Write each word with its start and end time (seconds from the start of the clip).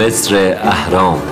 مصر 0.00 0.36
اهرام 0.62 1.22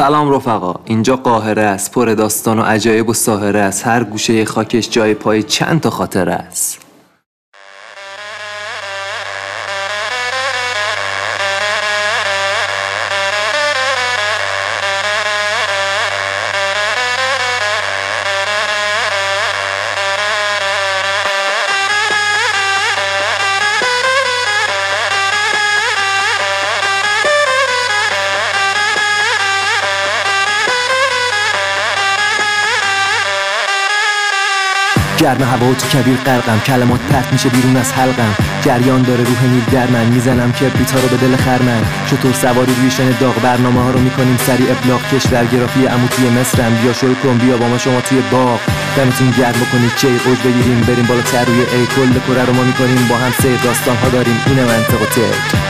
سلام 0.00 0.32
رفقا. 0.32 0.74
اینجا 0.84 1.16
قاهره 1.16 1.62
است 1.62 1.92
پر 1.92 2.06
داستان 2.06 2.58
و 2.58 2.62
عجایب 2.62 3.08
و 3.08 3.14
ساهره 3.14 3.60
است. 3.60 3.86
هر 3.86 4.04
گوشه 4.04 4.44
خاکش 4.44 4.90
جای 4.90 5.14
پای 5.14 5.42
چند 5.42 5.80
تا 5.80 5.90
خاطره 5.90 6.32
است. 6.32 6.89
گرم 35.20 35.42
هوا 35.42 35.74
تو 35.74 35.86
کبیر 35.88 36.16
قلقم 36.16 36.60
کلمات 36.66 37.00
پرت 37.00 37.32
میشه 37.32 37.48
بیرون 37.48 37.76
از 37.76 37.92
حلقم. 37.92 38.34
جریان 38.64 39.02
داره 39.02 39.24
روح 39.24 39.42
نیل 39.44 39.64
در 39.72 39.86
من. 39.86 40.06
می‌زنم 40.06 40.52
کبریت 40.52 40.94
رو 40.94 41.08
به 41.08 41.16
دل 41.16 41.36
خرمن 41.36 41.82
چطور 42.06 42.32
سواری 42.32 42.74
روی 42.74 43.14
داغ 43.20 43.34
برنامه 43.42 43.82
ها 43.82 43.90
رو 43.90 44.00
می‌کنیم 44.00 44.36
سری 44.46 44.70
ابلاغ. 44.70 45.00
کشورگرافی 45.12 45.86
امو 45.86 46.08
توی 46.08 46.28
مصرم. 46.28 46.74
بیا 46.82 46.92
شل 46.92 47.14
کن 47.14 47.38
بیا 47.38 47.56
با 47.56 47.68
ما 47.68 47.78
شما 47.78 48.00
توی 48.00 48.20
باغ. 48.32 48.60
دمتون 48.96 49.30
گرم 49.30 49.60
بکنید 49.62 49.94
چه 49.96 50.08
قوج 50.08 50.38
بگیریم. 50.38 50.80
بریم 50.80 51.06
بالاتر 51.06 51.44
روی 51.44 51.60
ای 51.60 51.86
کل 51.86 52.12
کره 52.26 52.44
رو 52.44 52.52
ما 52.52 52.62
می‌کنیم. 52.62 53.08
با 53.08 53.16
هم 53.16 53.32
سه 53.42 53.56
داستان 53.64 53.96
ها 53.96 54.08
داریم. 54.08 54.40
اینه 54.46 54.62
منطق 54.62 55.02
و 55.02 55.04
تک 55.04 55.69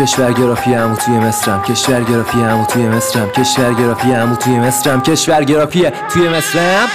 کشورگرافی 0.00 0.74
عمو 0.74 0.96
توی 0.96 1.18
مصرم 1.18 1.62
کشورگرافی 1.62 2.40
عمو 2.40 2.66
توی 2.66 2.88
مصرم 2.88 3.30
کشورگرافی 3.30 4.12
عمو 4.12 4.36
توی 4.36 4.58
مصرم 4.58 5.00
کشورگرافی 5.00 5.90
توی 6.12 6.28
مصرم. 6.28 6.88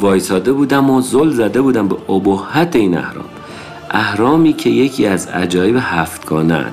وایساده 0.00 0.52
بودم 0.52 0.90
و 0.90 1.00
زل 1.00 1.30
زده 1.30 1.60
بودم 1.60 1.88
به 1.88 2.10
ابهت 2.10 2.76
این 2.76 2.98
اهرام. 2.98 3.24
اهرامی 3.90 4.52
که 4.52 4.70
یکی 4.70 5.06
از 5.06 5.26
عجایب 5.26 5.76
هفتگانه 5.80 6.66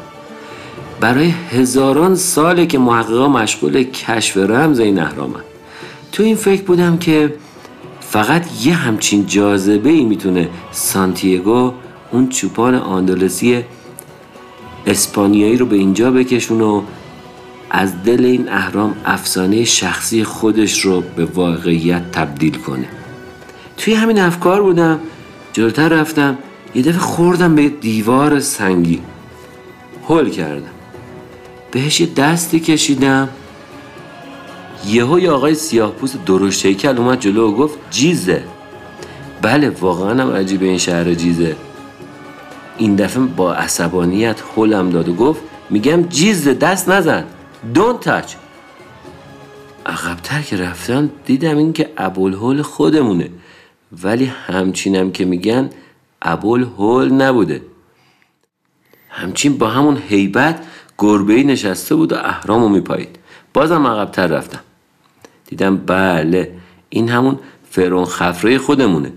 برای 1.00 1.34
هزاران 1.50 2.16
ساله 2.16 2.66
که 2.66 2.79
محققا 2.79 3.28
مشغول 3.28 3.84
کشف 3.84 4.38
رمز 4.38 4.79
این 4.79 5.00
اهرامن 5.00 5.41
تو 6.11 6.23
این 6.23 6.35
فکر 6.35 6.61
بودم 6.61 6.97
که 6.97 7.34
فقط 8.00 8.66
یه 8.66 8.73
همچین 8.73 9.25
جاذبه 9.25 9.90
ای 9.90 10.03
می‌تونه 10.03 10.50
سانتیگو 10.72 11.73
اون 12.11 12.29
چوپان 12.29 12.75
آندلسی 12.75 13.63
اسپانیایی 14.85 15.57
رو 15.57 15.66
به 15.66 15.75
اینجا 15.75 16.11
بکشون 16.11 16.61
و 16.61 16.81
از 17.69 18.03
دل 18.03 18.25
این 18.25 18.50
اهرام 18.50 18.95
افسانه 19.05 19.66
شخصی 19.66 20.23
خودش 20.23 20.81
رو 20.81 21.03
به 21.16 21.25
واقعیت 21.25 22.11
تبدیل 22.11 22.57
کنه. 22.57 23.03
توی 23.78 23.94
همین 23.94 24.19
افکار 24.19 24.61
بودم. 24.61 25.00
جلوتر 25.53 25.89
رفتم. 25.89 26.38
یه 26.75 26.81
دفعه 26.81 27.00
خوردم 27.00 27.56
به 27.56 27.69
دیوار 27.69 28.39
سنگی 28.39 29.01
هل 30.09 30.29
کردم. 30.29 30.72
بهش 31.72 32.01
یه 32.01 32.09
دستی 32.13 32.59
کشیدم. 32.59 33.29
یهو 34.88 35.19
یه 35.19 35.31
آقای 35.31 35.56
سیاه 35.56 35.91
پوست 35.91 36.25
درشت 36.25 36.66
هیکل 36.66 36.97
اومد 36.97 37.19
جلو 37.19 37.51
و 37.51 37.56
گفت 37.56 37.78
جیزه. 37.91 38.44
بله 39.41 39.69
واقعا 39.69 40.23
هم 40.23 40.31
عجیبه 40.31 40.66
این 40.66 40.78
شهر 40.78 41.13
جیزه. 41.13 41.55
این 42.78 42.95
دفعه 42.95 43.23
با 43.23 43.53
عصبانیت 43.53 44.44
هلم 44.57 44.90
داد 44.90 45.09
و 45.09 45.13
گفت 45.13 45.41
میگم 45.69 46.03
جیزه 46.03 46.53
دست 46.53 46.90
نزن. 46.90 47.23
دون 47.73 47.97
تاچ 47.97 48.34
عقبتر 49.85 50.41
که 50.41 50.57
رفتم 50.57 51.09
دیدم 51.25 51.57
این 51.57 51.73
که 51.73 51.90
ابوالهول 51.97 52.61
خودمونه. 52.61 53.29
ولی 54.04 54.26
همچینم 54.26 55.12
که 55.12 55.26
میگن 55.26 55.70
ابوالهول 56.22 57.12
نبوده. 57.12 57.62
همچین 59.09 59.58
با 59.58 59.67
همون 59.67 59.97
هیبت 60.08 60.64
گربه 60.97 61.44
نشسته 61.44 61.96
بود 61.96 62.12
و 62.12 62.16
اهرامو 62.16 62.70
میپایید. 62.70 63.20
بازم 63.53 63.88
عقبتر 63.88 64.28
رفتم. 64.28 64.59
دیدم 65.46 65.78
بله 65.78 66.52
این 66.90 67.09
همون 67.09 67.40
فرون 67.70 68.06
خفره 68.06 68.58
خودمونه. 68.58 69.14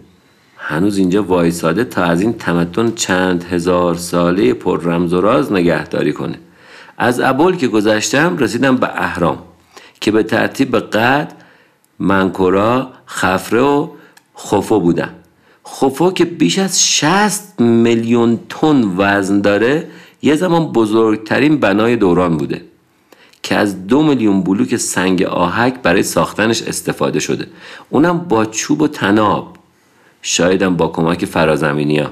هنوز 0.57 0.99
اینجا 0.99 1.23
وایساده 1.23 1.85
تا 1.85 2.05
از 2.05 2.21
این 2.21 2.33
تمدن 2.33 2.93
چند 2.95 3.45
هزار 3.45 3.95
ساله 3.95 4.55
پر 4.55 4.83
رمز 4.83 5.13
و 5.13 5.21
راز 5.21 5.53
نگهداری 5.53 6.13
کنه. 6.13 6.39
از 6.99 7.21
ابول 7.21 7.57
که 7.57 7.69
گذشتم 7.69 8.39
رسیدم 8.39 8.77
به 8.77 8.89
اهرام 9.03 9.39
که 10.01 10.11
به 10.11 10.23
ترتیب 10.23 10.77
قد 10.79 11.33
منکورا 11.99 12.91
خفره 13.07 13.61
و 13.61 13.89
خفو 14.39 14.81
بودن 14.81 15.15
خفو 15.69 16.11
که 16.11 16.25
بیش 16.25 16.59
از 16.59 16.83
60 16.87 17.61
میلیون 17.61 18.39
تن 18.49 18.95
وزن 18.97 19.41
داره 19.41 19.89
یه 20.23 20.37
زمان 20.37 20.73
بزرگترین 20.73 21.61
بنای 21.61 21.97
دوران 21.97 22.37
بوده 22.37 22.63
که 23.43 23.55
از 23.55 23.87
دو 23.87 24.03
میلیون 24.03 24.43
بلوک 24.43 24.77
سنگ 24.77 25.23
آهک 25.23 25.75
برای 25.83 26.03
ساختنش 26.03 26.63
استفاده 26.63 27.21
شده. 27.21 27.47
اونم 27.91 28.19
با 28.19 28.45
چوب 28.45 28.83
و 28.83 28.89
تناب. 28.89 29.57
شایدم 30.23 30.77
با 30.77 30.89
کمک 30.89 31.25
فرازمینی 31.25 31.99
ها. 31.99 32.11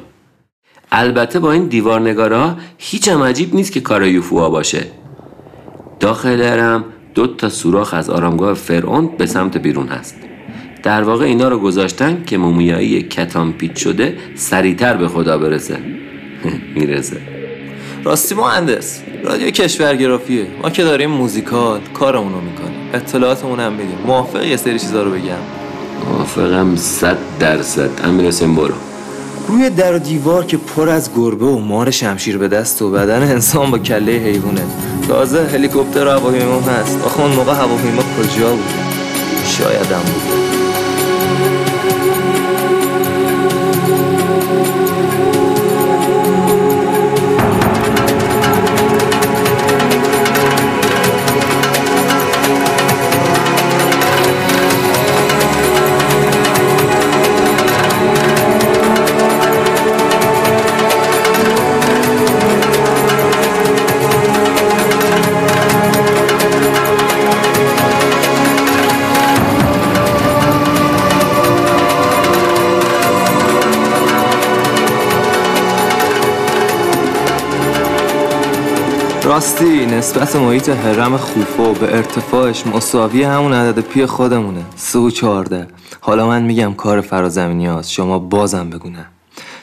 البته 0.93 1.39
با 1.39 1.53
این 1.53 1.67
دیوارنگارا 1.67 2.57
هیچ 2.79 3.09
هم 3.09 3.23
عجیب 3.23 3.55
نیست 3.55 3.73
که 3.73 3.81
کار 3.81 4.07
یوفوا 4.07 4.51
باشه. 4.51 4.87
داخل 6.01 6.43
هرم 6.43 6.85
دو 7.15 7.27
تا 7.27 7.49
سوراخ 7.49 7.95
از 7.95 8.11
آرامگاه 8.11 8.55
فرعون 8.55 9.07
به 9.07 9.27
سمت 9.27 9.57
بیرون 9.57 9.89
هست. 9.89 10.17
در 10.85 11.03
واقع 11.03 11.25
اینا 11.25 11.49
رو 11.49 11.59
گذاشتن 11.59 12.23
که 12.27 12.39
مومیایی 12.39 13.03
کتان 13.03 13.53
پیچ 13.53 13.83
شده 13.83 14.17
سریعتر 14.35 14.97
به 14.97 15.09
خدا 15.09 15.39
برسه. 15.39 15.79
می‌رسه. 16.75 17.17
راستی 18.05 18.35
مهندس 18.35 19.01
رادیو 19.25 19.51
کشورگرافیه. 19.51 20.47
ما 20.63 20.71
که 20.71 20.85
داریم 20.85 21.11
موزیکال 21.11 21.81
کارمون 21.95 22.33
رو 22.33 22.41
می‌کنیم. 22.41 22.91
اطلاعاتمون 22.95 23.61
هم 23.61 23.73
میدیم. 23.73 23.99
موافق 24.07 24.43
یه 24.43 24.57
سری 24.57 24.79
چیزا 24.79 25.03
رو 25.03 25.11
بگم؟ 25.11 25.43
موافقم 26.09 26.77
صد 26.77 27.17
درصد. 27.41 27.91
امیر 28.05 28.31
برو. 28.31 28.75
روی 29.49 29.71
در 29.71 29.95
و 29.95 29.99
دیوار 29.99 30.45
که 30.45 30.57
پر 30.57 30.89
از 30.89 31.11
گربه 31.17 31.47
و 31.47 31.59
مار 31.59 31.91
شمشیر 31.91 32.39
به 32.39 32.49
دست 32.49 32.83
و 32.83 32.91
بدن 32.91 33.23
انسان 33.23 33.71
با 33.71 33.79
کله 33.79 34.13
حیوانه. 34.13 34.63
تازه 35.09 35.47
هلیکوپتر 35.47 36.09
هواپیما 36.09 36.61
هست. 36.61 37.05
آخه 37.05 37.21
اون 37.21 37.33
موقع 37.33 37.53
هواپیما 37.53 38.03
کجا 38.03 38.51
بود؟ 38.51 38.75
شاید 39.45 39.93
هم 39.93 40.01
بود. 40.01 40.44
راستی 79.45 79.87
نسبت 79.87 80.37
محیط 80.37 80.69
حرم 80.69 81.17
خوفو 81.17 81.73
به 81.73 81.97
ارتفاعش 81.97 82.67
مساوی 82.67 83.23
همون 83.23 83.53
عدد 83.53 83.81
پی 83.81 84.07
خودمونه. 84.07 84.65
سه 84.77 84.99
و 84.99 85.11
چارده 85.11 85.69
حالا 86.01 86.27
من 86.27 86.43
میگم 86.43 86.75
کار 86.75 87.01
فرازمینی 87.01 87.67
هاست. 87.67 87.91
شما 87.91 88.19
بازم 88.19 88.71
بگونه 88.71 89.07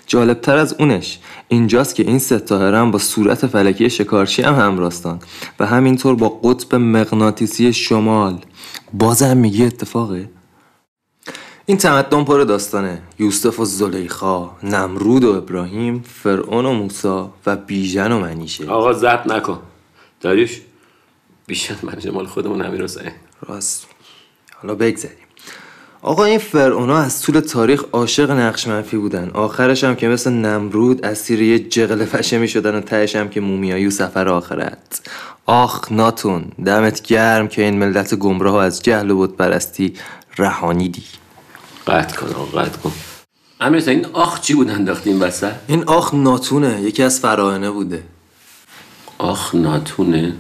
جالبتر 0.08 0.58
از 0.58 0.76
اونش 0.80 1.20
اینجاست 1.48 1.96
که 1.96 2.04
این 2.04 2.20
ستا 2.20 2.60
هرم 2.60 2.92
با 2.92 3.00
صورت 3.00 3.48
فلکی 3.48 3.90
شکارچی 3.90 4.42
هم 4.42 4.56
همراستان 4.56 5.20
و 5.60 5.66
همینطور 5.66 6.16
با 6.16 6.30
قطب 6.30 6.76
مغناطیسی 6.76 7.74
شمال. 7.74 8.38
بازم 8.94 9.38
میگی 9.38 9.66
اتفاقه؟ 9.66 10.30
این 11.66 11.78
تمدن 11.78 12.24
پر 12.24 12.42
داستانه. 12.42 13.02
یوسف 13.20 13.60
و 13.60 13.66
زلیخا 13.66 14.50
نمرود 14.64 15.24
و 15.24 15.36
ابراهیم 15.36 16.04
فرعون 16.08 16.66
و 16.66 16.74
موسا 16.74 17.34
و 17.46 17.56
بیژن 17.56 18.12
و 18.12 18.20
منیشه. 18.20 18.70
آقا 18.70 18.94
زب 18.94 19.24
نکن. 19.28 19.60
داریوش 20.22 20.62
بیشتر 21.48 21.76
من 21.84 22.12
مال 22.14 22.26
خودمون 22.26 22.62
امیر 22.62 22.84
حسین. 22.84 23.12
راست. 23.42 23.88
حالا 24.56 24.76
بگذاریم 24.76 25.18
آقا 26.02 26.24
این 26.24 26.40
فرعونا 26.40 26.98
از 26.98 27.22
طول 27.22 27.40
تاریخ 27.40 27.84
عاشق 27.92 28.32
نقش 28.32 28.68
منفی 28.68 28.98
بودن. 28.98 29.30
آخرش 29.34 29.84
هم 29.84 29.96
که 29.96 30.08
مثل 30.08 30.32
نمرود 30.32 31.06
اسیر 31.06 31.42
یه 31.42 31.60
جغل 31.60 32.06
فشه 32.06 32.38
می 32.38 32.48
شدن 32.48 32.76
و 32.76 32.82
تهش 32.82 33.16
هم 33.16 33.30
که 33.30 33.42
مومیایی 33.42 33.88
و 33.88 33.90
سفر 33.90 34.30
آخرت. 34.30 35.10
آخ 35.46 35.92
ناتون 35.92 36.52
دمت 36.66 37.02
گرم 37.02 37.48
که 37.48 37.62
این 37.62 37.78
ملت 37.78 38.16
گمراه 38.16 38.64
از 38.64 38.82
جهل 38.82 39.12
و 39.12 39.16
بود 39.16 39.38
پرستی 39.38 39.94
رهانیدی. 40.38 41.04
قطع 41.88 42.16
کن 42.16 42.28
آقا 42.28 42.62
قطع 42.62 42.78
کن. 42.78 42.92
امیر 43.62 43.90
این 43.90 44.06
آخ 44.06 44.42
چی 44.42 44.54
بود 44.54 44.70
انداختی 44.70 45.10
این 45.10 45.20
وسط؟ 45.20 45.54
این 45.68 45.84
آخ 45.84 46.14
ناتونه 46.14 46.82
یکی 46.82 47.04
از 47.04 47.20
فراهنه 47.20 47.72
بوده. 47.72 48.04
آخ 49.22 49.56
ناتونه. 49.56 50.34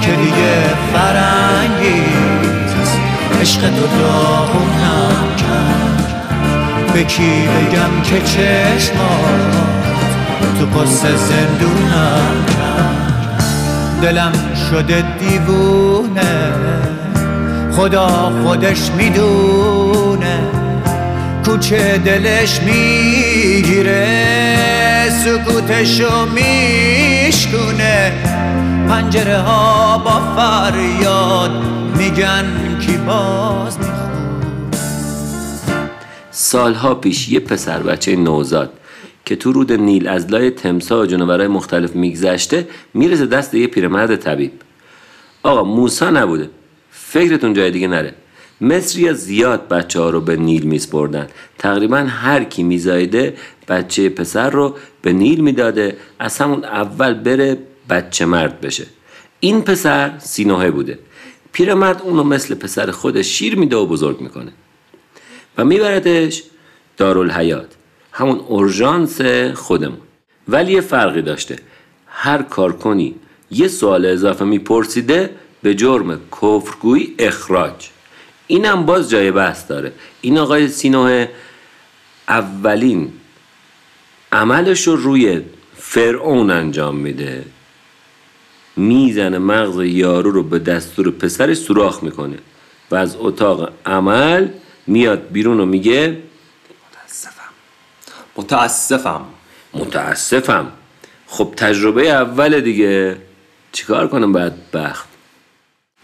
که 0.00 0.10
دیگه 0.10 0.62
فرنگیت 0.92 2.74
عشق 3.40 3.60
تو 3.60 3.86
داغونم 4.00 5.36
کرد. 5.36 6.92
به 6.92 7.04
کی 7.04 7.48
بگم 7.48 8.02
که 8.02 8.20
چشمات 8.20 9.64
تو 10.58 10.66
پست 10.66 11.16
زندونم 11.16 12.44
کرد. 12.46 13.44
دلم 14.02 14.32
شده 14.70 15.04
دیوونه 15.18 16.52
خدا 17.72 18.32
خودش 18.44 18.90
می‌دونه. 18.90 20.63
کوچه 21.44 21.98
دلش 21.98 22.60
می‌گیره 22.60 24.04
سکوتشو 25.24 26.26
میشکونه. 26.26 28.12
پنجره 28.88 29.36
ها 29.38 29.98
با 29.98 30.34
فریاد 30.36 31.50
میگن 31.98 32.78
کی 32.86 32.96
باز 32.96 33.78
سالها 36.30 36.94
پیش 36.94 37.28
یه 37.28 37.40
پسر 37.40 37.82
بچه 37.82 38.16
نوزاد 38.16 38.72
که 39.24 39.36
تو 39.36 39.52
رود 39.52 39.72
نیل 39.72 40.08
از 40.08 40.30
لای 40.30 40.50
تمسا 40.50 41.00
و 41.00 41.06
جنوبرهای 41.06 41.48
مختلف 41.48 41.96
میگذشته 41.96 42.68
می‌رسه 42.94 43.26
دست 43.26 43.54
یه 43.54 43.66
پیرمرد 43.66 44.16
طبیب. 44.16 44.52
آقا 45.42 45.64
موسا 45.64 46.10
نبوده. 46.10 46.50
فکرتون 46.90 47.54
جای 47.54 47.70
دیگه 47.70 47.88
نره. 47.88 48.14
مصری 48.60 49.14
زیاد 49.14 49.68
بچه 49.68 50.00
ها 50.00 50.10
رو 50.10 50.20
به 50.20 50.36
نیل 50.36 50.62
میسپردن 50.62 51.28
تقریبا 51.58 51.96
هر 51.96 52.44
کی 52.44 52.62
میزایده 52.62 53.36
بچه 53.68 54.08
پسر 54.08 54.50
رو 54.50 54.76
به 55.02 55.12
نیل 55.12 55.40
می‌داده 55.40 55.96
از 56.18 56.38
همون 56.38 56.64
اول 56.64 57.14
بره 57.14 57.58
بچه 57.90 58.24
مرد 58.24 58.60
بشه. 58.60 58.86
این 59.40 59.62
پسر 59.62 60.18
سینوهه 60.18 60.70
بوده. 60.70 60.98
پیرمرد 61.52 62.02
اونو 62.02 62.24
مثل 62.24 62.54
پسر 62.54 62.90
خودش 62.90 63.26
شیر 63.26 63.58
میده 63.58 63.76
و 63.76 63.86
بزرگ 63.86 64.20
می‌کنه. 64.20 64.52
و 65.58 65.64
میبردش 65.64 66.42
دارالحیات. 66.96 67.68
همون 68.12 68.38
اورژانس 68.38 69.20
خودمون. 69.54 69.98
ولی 70.48 70.72
یه 70.72 70.80
فرقی 70.80 71.22
داشته. 71.22 71.56
هر 72.06 72.42
کار 72.42 72.72
کنی 72.72 73.14
یه 73.50 73.68
سوال 73.68 74.06
اضافه 74.06 74.44
میپرسیده 74.44 75.30
به 75.62 75.74
جرم 75.74 76.20
کفرگویی 76.32 77.14
اخراج. 77.18 77.93
اینم 78.46 78.86
باز 78.86 79.10
جای 79.10 79.30
بحث 79.30 79.68
داره. 79.68 79.92
این 80.20 80.38
آقای 80.38 80.68
سینوه 80.68 81.28
اولین 82.28 83.12
عملش 84.32 84.86
رو 84.86 84.96
روی 84.96 85.42
فرعون 85.76 86.50
انجام 86.50 86.96
میده. 86.96 87.44
می‌زنه 88.76 89.38
مغز 89.38 89.84
یارو 89.84 90.30
رو 90.30 90.42
به 90.42 90.58
دستور 90.58 91.10
پسرش 91.10 91.56
سوراخ 91.56 92.02
می‌کنه 92.02 92.38
و 92.90 92.94
از 92.94 93.16
اتاق 93.18 93.72
عمل 93.86 94.48
میاد 94.86 95.28
بیرون 95.32 95.60
و 95.60 95.66
میگه 95.66 96.22
متاسفم. 96.90 97.52
متاسفم. 98.36 99.24
متاسفم. 99.74 100.72
خب 101.26 101.54
تجربه 101.56 102.10
اول 102.10 102.60
دیگه 102.60 103.16
چیکار 103.72 104.08
کنم 104.08 104.32
بعد 104.32 104.70
بخت؟ 104.72 105.08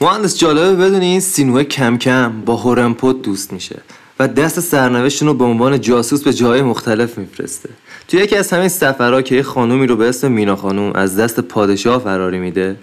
مهندس 0.02 0.38
جالبه 0.38 0.75
بدونی 0.85 1.21
سینوه 1.21 1.64
کم 1.64 1.99
کم 1.99 2.40
با 2.40 2.57
هورمپوت 2.57 3.23
دوست 3.23 3.52
میشه 3.52 3.80
و 4.21 4.28
دست 4.28 4.61
سرنوشتون 4.61 5.28
رو 5.28 5.35
به 5.35 5.45
عنوان 5.45 5.80
جاسوس 5.80 6.23
به 6.23 6.33
جای 6.33 6.62
مختلف 6.62 7.19
میفرسته. 7.19 7.69
تو 8.09 8.16
یکی 8.16 8.37
از 8.37 8.52
همین 8.52 8.69
سفرها 8.69 9.23
که 9.23 9.35
یه 9.35 9.42
خانومی 9.42 9.87
رو 9.87 9.97
به 9.97 10.09
اسم 10.09 10.33
مینا 10.33 10.57
خانوم 10.57 10.92
از 10.92 11.16
دست 11.16 11.40
پادشاه 11.40 11.99
فراری 11.99 12.38
میده 12.38 12.76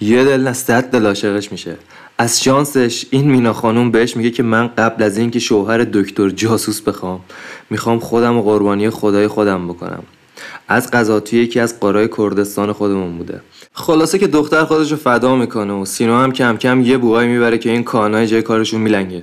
یه 0.00 0.24
دل 0.24 0.40
نه 0.40 0.52
صد 0.52 0.90
دل 0.90 1.06
عاشقش 1.06 1.52
میشه. 1.52 1.76
از 2.18 2.42
شانسش 2.42 3.06
این 3.10 3.30
مینا 3.30 3.52
خانوم 3.52 3.90
بهش 3.90 4.16
میگه 4.16 4.30
که 4.30 4.42
من 4.42 4.66
قبل 4.66 5.02
از 5.02 5.18
اینکه 5.18 5.38
شوهر 5.38 5.86
دکتر 5.92 6.30
جاسوس 6.30 6.80
بخوام 6.80 7.20
می‌خوام 7.70 7.98
خودم 7.98 8.36
و 8.36 8.42
قربانی 8.42 8.90
خدای 8.90 9.28
خودم 9.28 9.68
بکنم. 9.68 10.02
از 10.68 10.90
قضا 10.90 11.20
توی 11.20 11.42
یکی 11.42 11.60
از 11.60 11.80
قارای 11.80 12.08
کردستان 12.08 12.72
خودمون 12.72 13.18
بوده. 13.18 13.40
خلاصه 13.72 14.18
که 14.18 14.26
دختر 14.26 14.64
خودش 14.64 14.90
رو 14.90 14.96
فدا 14.96 15.36
می‌کنه 15.36 15.72
و 15.72 15.84
سینا 15.84 16.22
هم 16.22 16.32
کم 16.32 16.56
کم 16.56 16.80
یه 16.80 16.98
بوهای 16.98 17.26
می‌بره 17.28 17.58
که 17.58 17.70
این 17.70 17.84
کانای 17.84 18.26
جای 18.26 18.42
کارشون 18.42 18.80
میلنگه. 18.80 19.22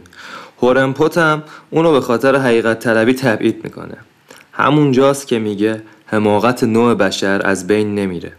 هورمپوت 0.61 1.17
هم 1.17 1.43
اونو 1.69 1.91
به 1.91 2.01
خاطر 2.01 2.35
حقیقت 2.35 2.79
طلبی 2.79 3.13
تبعید 3.13 3.63
می‌کنه. 3.63 3.97
همونجاست 4.51 5.27
که 5.27 5.39
میگه 5.39 5.83
حماقت 6.05 6.63
نوع 6.63 6.93
بشر 6.93 7.41
از 7.45 7.67
بین 7.67 7.95
نمیره 7.95 8.31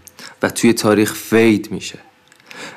و 0.43 0.51
توی 0.51 0.73
تاریخ 0.73 1.15
فید 1.15 1.69
میشه. 1.71 1.99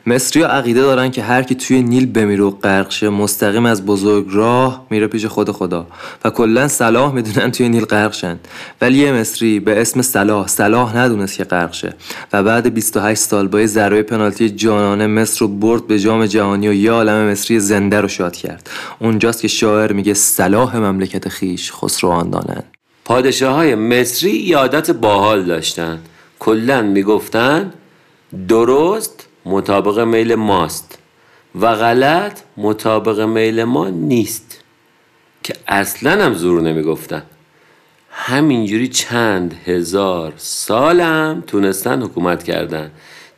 مصری 0.06 0.42
ها 0.42 0.48
عقیده 0.48 0.82
دارن 0.82 1.12
که 1.12 1.24
هر 1.24 1.44
کی 1.44 1.56
توی 1.56 1.82
نیل 1.82 2.06
بمیره 2.06 2.44
و 2.44 2.50
غرق 2.50 2.92
شه 2.92 3.10
مستقیم 3.10 3.66
از 3.66 3.86
بزرگ 3.86 4.26
راه 4.30 4.88
میره 4.90 5.08
پیش 5.08 5.26
خود 5.26 5.52
خدا. 5.52 5.88
و 6.26 6.30
کلا 6.30 6.68
صلاح 6.68 7.14
می‌دونن 7.14 7.52
توی 7.52 7.70
نیل 7.70 7.86
غرق 7.86 8.14
شن. 8.14 8.40
ولی 8.82 8.98
یه 8.98 9.12
مصری 9.12 9.60
به 9.60 9.82
اسم 9.82 10.02
صلاح 10.02 10.48
صلاح 10.48 10.98
ندونست 10.98 11.38
که 11.38 11.44
غرق 11.44 11.74
شه. 11.74 11.94
و 12.34 12.44
بعد 12.44 12.74
28 12.74 13.22
سال 13.22 13.48
با 13.48 13.66
ضربه 13.66 14.04
پنالتی 14.04 14.50
جانانه 14.50 15.08
مصر 15.08 15.40
رو 15.40 15.48
برد 15.48 15.88
به 15.88 16.00
جام 16.00 16.26
جهانی 16.26 16.68
و 16.68 16.74
یه 16.74 16.92
عالم 16.92 17.32
مصری 17.32 17.60
زنده 17.60 18.02
رو 18.02 18.08
شاد 18.08 18.36
کرد. 18.36 18.70
اونجاست 19.00 19.42
که 19.42 19.48
شاعر 19.48 19.94
میگه 19.94 20.14
صلاح 20.14 20.78
مملکت 20.78 21.30
خیش 21.30 21.72
خسروان 21.72 22.30
دانن 22.30 22.64
پادشاه 23.06 23.56
های 23.56 23.76
مصری 23.76 24.32
یادت 24.32 24.92
باحال 24.92 25.44
داشتن. 25.44 26.00
کلا 26.40 26.82
می‌گفتن 26.82 27.72
درست 28.48 29.21
مطابق 29.46 30.00
میل 30.00 30.36
ماست 30.36 30.98
و 31.62 31.76
غلط 31.76 32.40
مطابق 32.58 33.20
میل 33.20 33.64
ما 33.64 33.90
نیست. 33.90 34.62
که 35.44 35.54
اصلا 35.68 36.26
هم 36.26 36.34
زور 36.34 36.62
نمی‌گفتن. 36.62 37.24
همینجوری 38.12 38.88
چند 38.88 39.54
هزار 39.66 40.34
سالم 40.38 41.44
تونستن 41.48 42.02
حکومت 42.02 42.44
کردن. 42.44 42.92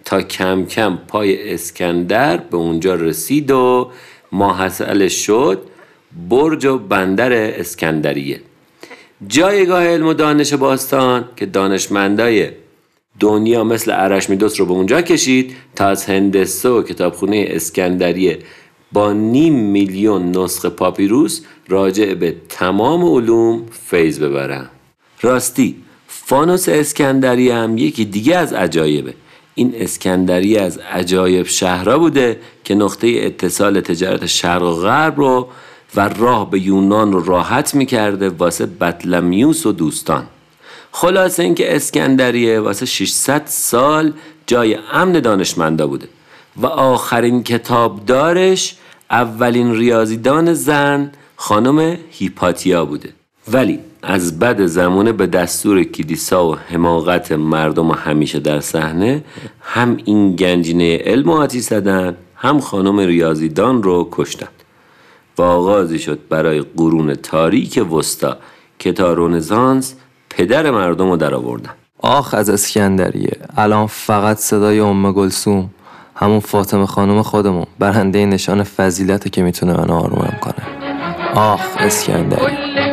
تا 0.05 0.22
کم 0.22 0.65
کم 0.65 0.98
پای 1.07 1.53
اسکندر 1.53 2.38
به 2.38 2.57
اونجا 2.57 2.95
رسید 2.95 3.51
و 3.51 3.91
ماحصل 4.31 5.07
شد 5.07 5.62
برج 6.29 6.65
و 6.65 6.77
بندر 6.77 7.33
اسکندریه. 7.33 8.41
جایگاه 9.27 9.83
علم 9.83 10.07
و 10.07 10.13
دانش 10.13 10.53
باستان 10.53 11.25
که 11.36 11.45
دانشمندای 11.45 12.50
دنیا 13.20 13.63
مثل 13.63 13.91
ارشمیدس 13.96 14.60
رو 14.60 14.65
به 14.65 14.72
اونجا 14.72 15.01
کشید 15.01 15.55
تا 15.75 15.88
از 15.88 16.05
هندسه 16.05 16.70
و 16.70 16.82
کتابخونه 16.82 17.46
اسکندریه 17.50 18.39
با 18.91 19.13
نیم 19.13 19.53
میلیون 19.53 20.38
نسخه 20.38 20.70
پاپیروس 20.70 21.41
راجع 21.67 22.13
به 22.13 22.36
تمام 22.50 23.05
علوم 23.05 23.62
فیض 23.72 24.20
ببرم 24.20 24.70
راستی 25.22 25.75
فانوس 26.08 26.70
اسکندری 26.70 27.50
هم 27.50 27.77
یکی 27.77 28.05
دیگه 28.05 28.36
از 28.38 28.53
عجایبه. 28.53 29.13
این 29.55 29.74
اسکندری 29.75 30.58
از 30.58 30.77
عجایب 30.77 31.46
شهرها 31.46 31.98
بوده 32.00 32.39
که 32.63 32.75
نقطه 32.75 33.08
اتصال 33.08 33.82
تجارت 33.82 34.25
شرق 34.25 34.63
و 34.63 34.72
غرب 34.72 35.17
رو 35.17 35.48
و 35.96 36.10
راه 36.10 36.51
به 36.51 36.60
یونان 36.60 37.13
رو 37.13 37.24
راحت 37.25 37.75
می‌کرده 37.75 38.29
واسه 38.29 38.65
بطلمیوس 38.65 39.65
و 39.65 39.72
دوستان. 39.72 40.24
خلاصه 40.96 41.44
اینکه 41.44 41.76
اسکندریه 41.76 42.60
واسه 42.60 42.86
600 42.86 43.42
سال 43.46 44.14
جای 44.48 44.78
امن 44.92 45.12
دانشمندا 45.12 45.88
بوده 45.88 46.08
و 46.58 46.66
آخرین 46.66 47.44
کتابدارش 47.44 48.76
اولین 49.12 49.76
ریاضیدان 49.76 50.54
زن 50.54 51.12
خانم 51.36 51.98
هیپاتیا 52.10 52.86
بوده. 52.86 53.10
ولی 53.52 53.80
از 54.04 54.40
بد 54.40 54.66
زمانه 54.66 55.12
به 55.12 55.28
دستور 55.28 55.84
کلیسا 55.84 56.48
و 56.48 56.56
حماقت 56.56 57.32
مردم 57.32 57.90
و 57.90 57.94
همیشه 57.94 58.40
در 58.40 58.60
صحنه 58.60 59.24
هم 59.62 59.98
این 60.06 60.36
گنجینه 60.36 60.98
علم 60.98 61.30
آتی 61.30 61.60
زدن 61.60 62.18
هم 62.36 62.60
خانم 62.60 63.00
ریاضیدان 63.00 63.84
رو 63.84 64.08
کشتن. 64.12 64.48
و 65.38 65.42
آغازی 65.42 66.00
شد 66.00 66.20
برای 66.30 66.64
قرون 66.78 67.16
تاریک 67.16 67.92
وسطا 67.92 68.38
که 68.80 68.92
تا 68.92 69.14
رونزانس 69.14 69.96
پدر 70.38 70.72
مردم 70.72 71.10
رو 71.10 71.18
در 71.18 71.34
آوردن 71.36 71.70
آخ 72.00 72.34
از 72.34 72.50
اسکندریه. 72.50 73.38
الان 73.58 73.88
فقط 73.88 74.38
صدای 74.38 74.80
ام 74.80 75.12
گلسوم 75.12 75.70
همون 76.16 76.40
فاطمه 76.40 76.86
خانم 76.86 77.22
خودمون. 77.22 77.66
برنده 77.80 78.25
نشان 78.25 78.63
فضیلته 78.63 79.30
که 79.30 79.44
می‌تونه 79.44 79.74
من 79.74 79.90
آرومم 79.90 80.38
کنه. 80.42 80.68
آخ 81.36 81.62
اسکندریه. 81.80 82.93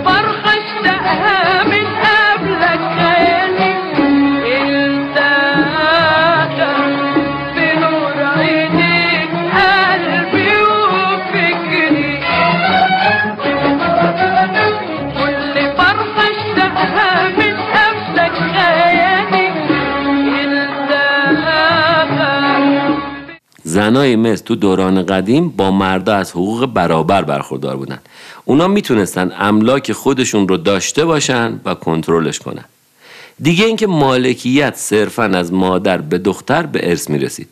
زنای 23.71 24.17
مصر 24.17 24.45
تو 24.45 24.55
دوران 24.55 25.07
قدیم 25.07 25.49
با 25.49 25.71
مردا 25.71 26.15
از 26.15 26.31
حقوق 26.31 26.67
برابر 26.67 27.23
برخوردار 27.23 27.77
بودن. 27.77 27.99
اونا 28.45 28.69
می‌تونستن 28.69 29.33
املاک 29.39 29.93
خودشون 29.93 30.49
رو 30.49 30.57
داشته 30.57 31.05
باشن 31.05 31.61
و 31.65 31.75
کنترلش 31.75 32.39
کنن. 32.39 32.65
دیگه 33.41 33.65
اینکه 33.65 33.87
مالکیت 33.87 34.77
صرفا 34.77 35.23
از 35.23 35.53
مادر 35.53 35.99
به 35.99 36.19
دختر 36.19 36.67
به 36.67 36.89
ارث 36.91 37.11
می‌رسید. 37.11 37.49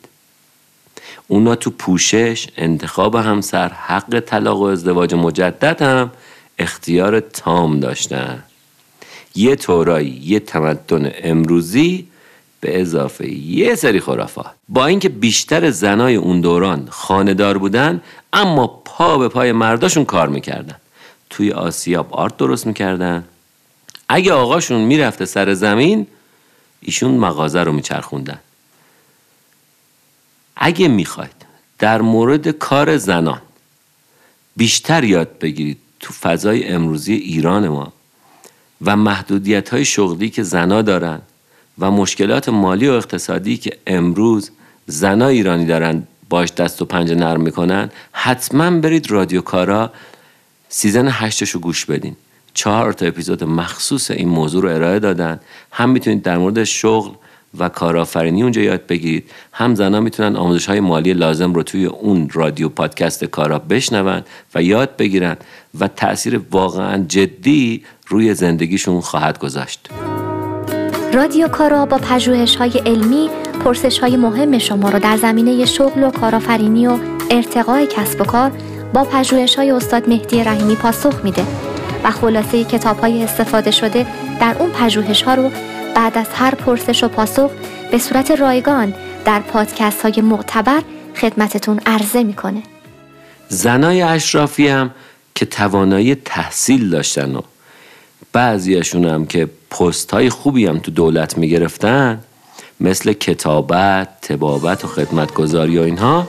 اونا 1.27 1.55
تو 1.55 1.69
پوشش 1.69 2.47
انتخاب 2.57 3.15
همسر 3.15 3.69
حق 3.69 4.19
طلاق 4.19 4.59
و 4.59 4.63
ازدواج 4.63 5.13
مجدد 5.13 5.81
هم 5.81 6.11
اختیار 6.59 7.19
تام 7.19 7.79
داشتن. 7.79 8.43
یه 9.35 9.55
طورایی 9.55 10.21
یه 10.23 10.39
تمدن 10.39 11.11
امروزی 11.23 12.07
به 12.61 12.81
اضافه 12.81 13.29
یه 13.33 13.75
سری 13.75 13.99
خرافات. 13.99 14.51
با 14.69 14.85
اینکه 14.85 15.09
بیشتر 15.09 15.69
زنای 15.69 16.15
اون 16.15 16.41
دوران 16.41 16.87
خاندار 16.91 17.57
بودن 17.57 18.01
اما 18.33 18.67
پا 18.67 19.17
به 19.17 19.27
پای 19.27 19.51
مرداشون 19.51 20.05
کار 20.05 20.27
می‌کردن. 20.27 20.75
توی 21.29 21.51
آسیاب 21.51 22.13
آرت 22.13 22.37
درست 22.37 22.67
می‌کردن. 22.67 23.23
اگه 24.09 24.33
آقاشون 24.33 24.81
می‌رفته 24.81 25.25
سر 25.25 25.53
زمین 25.53 26.07
ایشون 26.81 27.11
مغازه 27.11 27.63
رو 27.63 27.71
میچرخوندن. 27.71 28.39
اگه 30.55 30.87
می‌خواید 30.87 31.45
در 31.79 32.01
مورد 32.01 32.47
کار 32.47 32.97
زنان 32.97 33.41
بیشتر 34.57 35.03
یاد 35.03 35.39
بگیرید 35.39 35.77
تو 35.99 36.13
فضای 36.13 36.67
امروزی 36.67 37.13
ایران 37.13 37.67
ما 37.67 37.93
و 38.81 38.95
محدودیت 38.95 39.69
های 39.69 39.85
شغلی 39.85 40.29
که 40.29 40.43
زنا 40.43 40.81
دارن 40.81 41.21
و 41.79 41.91
مشکلات 41.91 42.49
مالی 42.49 42.87
و 42.87 42.91
اقتصادی 42.91 43.57
که 43.57 43.77
امروز 43.87 44.51
زنا 44.87 45.27
ایرانی 45.27 45.65
دارن 45.65 46.03
باش 46.29 46.53
دست 46.53 46.81
و 46.81 46.85
پنجه 46.85 47.15
نرم 47.15 47.41
می‌کنن 47.41 47.89
حتما 48.11 48.71
برید 48.71 49.11
رادیو 49.11 49.41
کارا 49.41 49.91
season 50.69 51.07
هشتش 51.11 51.49
رو 51.49 51.59
گوش 51.59 51.85
بدین. 51.85 52.15
چهار 52.53 52.93
تا 52.93 53.05
اپیزود 53.05 53.43
مخصوص 53.43 54.11
این 54.11 54.29
موضوع 54.29 54.63
رو 54.63 54.69
ارائه 54.69 54.99
دادن. 54.99 55.39
هم 55.71 55.89
می‌تونید 55.89 56.21
در 56.21 56.37
مورد 56.37 56.63
شغل 56.63 57.11
و 57.57 57.69
کارآفرینی 57.69 58.43
اونجا 58.43 58.61
یاد 58.61 58.87
بگیرید. 58.87 59.31
هم 59.53 59.75
زنا 59.75 59.99
می‌تونن 59.99 60.35
آموزش 60.35 60.65
های 60.65 60.79
مالی 60.79 61.13
لازم 61.13 61.53
رو 61.53 61.63
توی 61.63 61.85
اون 61.85 62.29
رادیو 62.33 62.69
پادکست 62.69 63.25
کارا 63.25 63.59
بشنون 63.59 64.23
و 64.55 64.63
یاد 64.63 64.97
بگیرن 64.97 65.37
و 65.79 65.87
تاثیر 65.87 66.41
واقعا 66.51 67.03
جدی 67.07 67.83
روی 68.07 68.33
زندگیشون 68.33 69.01
خواهد 69.01 69.39
گذاشت. 69.39 69.89
رادیو 71.13 71.47
کارا 71.47 71.85
با 71.85 71.97
پژوهش 71.97 72.55
های 72.55 72.81
علمی 72.85 73.29
پرسش 73.65 73.99
های 73.99 74.17
مهم 74.17 74.57
شما 74.57 74.89
را 74.89 74.99
در 74.99 75.17
زمینه 75.17 75.65
شغل 75.65 76.03
و 76.03 76.11
کارآفرینی 76.11 76.87
و 76.87 76.97
ارتقای 77.31 77.87
کسب 77.87 78.21
و 78.21 78.23
کار 78.23 78.51
با 78.93 79.03
پژوهش 79.03 79.55
های 79.55 79.71
استاد 79.71 80.09
مهدی 80.09 80.43
رحیمی 80.43 80.75
پاسخ 80.75 81.23
میده 81.23 81.45
و 82.03 82.11
خلاصه 82.11 82.63
کتاب 82.63 82.99
های 82.99 83.23
استفاده 83.23 83.71
شده 83.71 84.07
در 84.39 84.55
اون 84.59 84.69
پژوهش 84.69 85.21
ها 85.21 85.33
رو 85.33 85.51
بعد 85.95 86.17
از 86.17 86.27
هر 86.33 86.55
پرسش 86.55 87.03
و 87.03 87.07
پاسخ 87.07 87.51
به 87.91 87.97
صورت 87.97 88.31
رایگان 88.31 88.93
در 89.25 89.39
پادکست 89.39 90.01
های 90.01 90.21
معتبر 90.21 90.81
خدمتتون 91.15 91.79
عرضه 91.85 92.23
می‌کنه. 92.23 92.63
زنای 93.47 94.01
اشرافی 94.01 94.67
هم 94.67 94.91
که 95.35 95.45
توانایی 95.45 96.15
تحصیل 96.15 96.89
داشتن 96.89 97.35
و 97.35 97.41
بعضیشون 98.33 99.05
هم 99.05 99.25
که 99.25 99.49
پست 99.71 100.11
های 100.11 100.29
خوبی 100.29 100.65
هم 100.65 100.79
تو 100.79 100.91
دولت 100.91 101.37
می‌گرفتن 101.37 102.19
مثل 102.79 103.13
کتابت، 103.13 104.21
تبابت 104.21 104.85
و 104.85 104.87
خدمتگذاری 104.87 105.77
و 105.77 105.81
اینها 105.81 106.27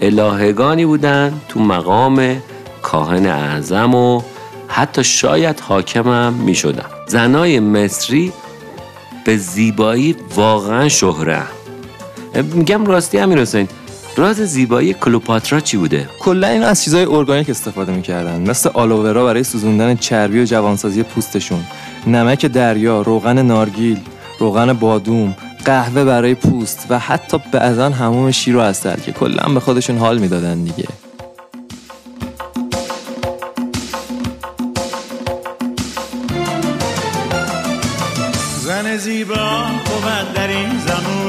الهگانی 0.00 0.86
بودن 0.86 1.40
تو 1.48 1.60
مقام 1.60 2.42
کاهن 2.82 3.26
اعظم 3.26 3.94
و 3.94 4.22
حتی 4.68 5.04
شاید 5.04 5.60
حاکمم 5.60 6.32
می 6.32 6.54
شدن 6.54 6.84
زنای 7.06 7.60
مصری 7.60 8.32
به 9.24 9.36
زیبایی 9.36 10.16
واقعا 10.34 10.88
شهره 10.88 11.42
میگم 12.54 12.86
راستی 12.86 13.18
همین 13.18 13.38
حسین 13.38 13.68
راز 14.18 14.36
زیبایی 14.36 14.94
کلوپاترا 14.94 15.60
چی 15.60 15.76
بوده؟ 15.76 16.08
کلا 16.18 16.48
این 16.48 16.62
از 16.62 16.84
چیزای 16.84 17.04
ارگانیک 17.04 17.50
استفاده 17.50 17.92
می‌کردن 17.92 18.50
مثل 18.50 18.70
آلوورا 18.74 19.24
برای 19.24 19.44
سوزوندن 19.44 19.96
چربی 19.96 20.42
و 20.42 20.44
جوانسازی 20.44 21.02
پوستشون. 21.02 21.64
نمک 22.06 22.46
دریا 22.46 23.02
روغن 23.02 23.42
نارگیل 23.42 24.00
روغن 24.38 24.72
بادوم 24.72 25.36
قهوه 25.64 26.04
برای 26.04 26.34
پوست 26.34 26.86
و 26.90 26.98
حتی 26.98 27.38
بعضا 27.52 27.88
هموم 27.90 28.30
شیر 28.30 28.56
و 28.56 28.60
اصل 28.60 28.96
که 28.96 29.12
کلا 29.12 29.54
به 29.54 29.60
خودشون 29.60 29.98
حال 29.98 30.18
می‌دادن 30.18 30.64
دیگه. 30.64 30.88
زن 38.64 38.96
زیبا 38.96 39.66
بود 39.84 40.34
در 40.34 40.48
این 40.48 40.70
زمونه 40.86 41.27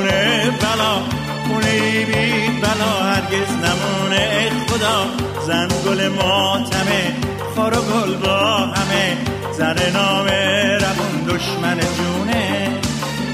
خدا 4.80 5.06
زن 5.48 5.68
گل 5.86 6.08
ماتمه 6.08 7.16
خار 7.56 7.74
و 7.74 7.82
گل 7.82 8.16
با 8.16 8.38
همه 8.58 9.18
زن 9.58 9.76
نامه 9.94 10.78
روون 10.78 11.36
دشمن 11.36 11.80
جونه. 11.80 12.70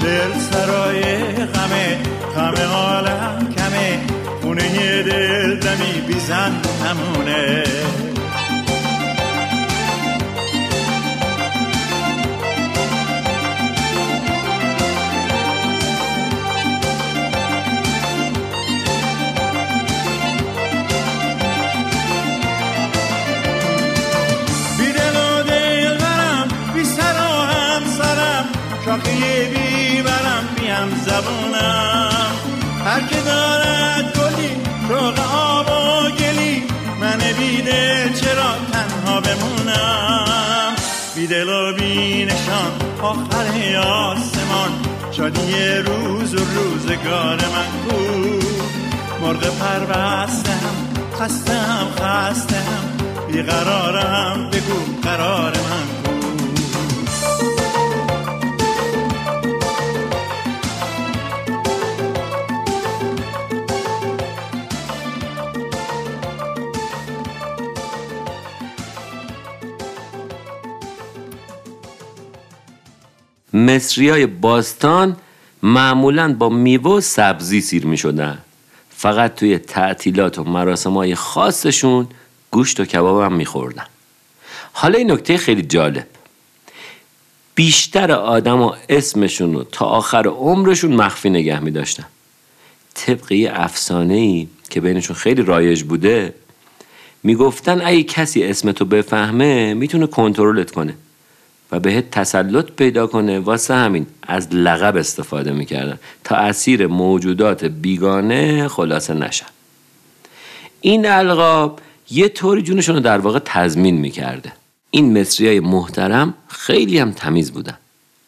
دل 0.02 0.38
سرای 0.50 1.02
غمه 1.34 1.98
غم 2.36 2.54
عالم 2.72 3.54
کمه 3.56 4.00
خونه 4.42 5.02
دل 5.02 5.56
دمی 5.56 6.00
بی 6.06 6.20
زن 6.20 6.52
شاخه 29.16 29.48
بیبرم 29.48 30.48
بیم 30.56 31.00
زبونم. 31.04 32.32
هر 32.84 33.00
که 33.00 33.16
دارد 33.20 34.18
گلی 34.18 34.50
روغ 34.88 35.20
آب 35.34 35.66
و 35.66 36.10
گلی 36.10 36.62
من 37.00 37.18
بیده 37.38 38.10
چرا 38.20 38.54
تنها 38.72 39.20
بمونم. 39.20 40.74
بیدل 41.14 41.48
و 41.48 41.72
بینشان 41.72 42.72
آخر 43.02 43.76
آسمان 43.76 44.70
شادی 45.12 45.52
روز 45.86 46.34
و 46.34 46.38
روزگار 46.38 47.36
من 47.36 47.88
کو. 47.88 47.96
مرغ 49.22 49.40
پر 49.40 49.78
بستم 49.78 50.74
خستم 51.20 51.88
خستم 52.00 52.96
بیقرارم 53.32 54.50
بگو 54.50 55.00
قرار 55.02 55.52
من 55.52 56.15
مصری 73.56 74.26
باستان 74.26 75.16
معمولا 75.62 76.34
با 76.34 76.48
میوه 76.48 76.90
و 76.90 77.00
سبزی 77.00 77.60
سیر 77.60 77.86
می 77.86 77.96
شدن 77.96 78.38
فقط 78.90 79.34
توی 79.34 79.58
تعطیلات 79.58 80.38
و 80.38 80.44
مراسم 80.44 80.92
های 80.92 81.14
خاصشون 81.14 82.06
گوشت 82.50 82.80
و 82.80 82.84
کباب 82.84 83.22
هم 83.22 83.32
می 83.32 83.44
خوردن. 83.44 83.84
حالا 84.72 84.98
این 84.98 85.10
نکته 85.10 85.36
خیلی 85.36 85.62
جالب. 85.62 86.06
بیشتر 87.54 88.12
آدما 88.12 88.76
اسمشون 88.88 89.54
رو 89.54 89.64
تا 89.64 89.84
آخر 89.84 90.26
عمرشون 90.26 90.92
مخفی 90.92 91.30
نگه 91.30 91.60
می 91.60 91.70
داشتن 91.70 92.06
طبق 92.94 93.32
یه 93.32 93.52
ای 93.90 94.48
که 94.70 94.80
بینشون 94.80 95.16
خیلی 95.16 95.42
رایج 95.42 95.82
بوده 95.82 96.34
می‌گفتن 97.22 97.80
اگه 97.84 98.02
کسی 98.02 98.44
اسمتو 98.44 98.84
بفهمه 98.84 99.74
می‌تونه 99.74 100.06
کنترلت 100.06 100.70
کنه. 100.70 100.94
و 101.72 101.80
بهت 101.80 102.10
تسلط 102.10 102.70
پیدا 102.70 103.06
کنه 103.06 103.38
واسه 103.38 103.74
همین 103.74 104.06
از 104.22 104.54
لقب 104.54 104.96
استفاده 104.96 105.52
می‌کردن. 105.52 105.98
تا 106.24 106.36
اسیر 106.36 106.86
موجودات 106.86 107.64
بیگانه 107.64 108.68
خلاصه 108.68 109.14
نشن. 109.14 109.46
این 110.80 111.06
القاب 111.06 111.80
یه 112.10 112.28
طوری 112.28 112.62
جونشون 112.62 112.94
رو 112.94 113.00
در 113.00 113.18
واقع 113.18 113.38
تضمین 113.44 113.96
می‌کرده. 113.96 114.52
این 114.90 115.20
مصری 115.20 115.46
های 115.46 115.60
محترم 115.60 116.34
خیلی 116.48 116.98
هم 116.98 117.12
تمیز 117.12 117.52
بودن. 117.52 117.78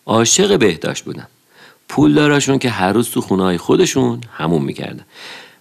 عاشق 0.06 0.58
بهداشت 0.58 1.04
بودن. 1.04 1.26
پول 1.88 2.14
داراشون 2.14 2.58
که 2.58 2.70
هر 2.70 2.92
روز 2.92 3.10
تو 3.10 3.20
خونه 3.20 3.42
های 3.42 3.58
خودشون 3.58 4.20
همون 4.36 4.62
می‌کردن. 4.62 5.04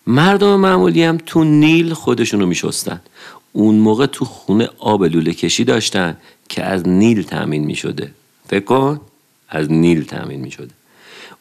مردم 0.08 0.56
معمولی 0.56 1.04
هم 1.04 1.18
تو 1.26 1.44
نیل 1.44 1.94
خودشون 1.94 2.40
رو 2.40 2.46
میشستن. 2.46 3.02
اون 3.54 3.76
موقع 3.76 4.06
تو 4.06 4.26
خونه 4.26 4.70
آب 4.80 5.04
لوله 5.04 5.34
کشی 5.34 5.64
داشتن. 5.64 6.18
که 6.50 6.64
از 6.64 6.88
نیل 6.88 7.24
تأمین 7.24 7.64
می 7.64 7.76
شده 7.76 8.12
فکر 8.50 8.66
کن 8.66 9.02
از 9.50 9.72
نیل 9.72 10.04
تأمین 10.04 10.40
می 10.40 10.52
شده 10.52 10.72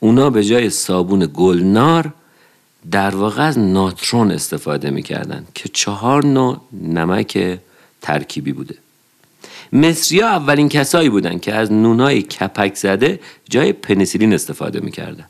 اونا 0.01 0.31
به 0.31 0.45
جای 0.45 0.71
صابون 0.71 1.31
گلنار 1.35 2.13
در 2.91 3.17
واقع 3.17 3.43
از 3.43 3.59
ناترون 3.59 4.31
استفاده 4.31 4.91
می‌کردن 4.91 5.47
که 5.55 5.69
چهار 5.69 6.27
نوع 6.27 6.61
نمک 6.73 7.59
ترکیبی 8.03 8.53
بوده. 8.53 8.75
مصری 9.73 10.23
اولین 10.23 10.69
کسایی 10.69 11.09
بودن 11.09 11.39
که 11.39 11.55
از 11.55 11.73
نونای 11.73 12.23
کپک 12.23 12.75
زده 12.75 13.21
جای 13.49 13.73
پنیسیلین 13.73 14.35
استفاده 14.35 14.81
می‌کردن. 14.81 15.27